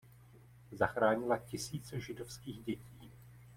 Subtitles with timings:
[0.71, 3.11] Zachránila tisíce židovských dětí.